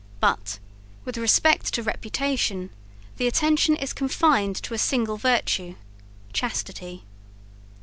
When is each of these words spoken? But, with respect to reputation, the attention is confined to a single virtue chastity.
But, 0.19 0.57
with 1.05 1.15
respect 1.15 1.75
to 1.75 1.83
reputation, 1.83 2.71
the 3.17 3.27
attention 3.27 3.75
is 3.75 3.93
confined 3.93 4.55
to 4.63 4.73
a 4.73 4.79
single 4.79 5.17
virtue 5.17 5.75
chastity. 6.33 7.03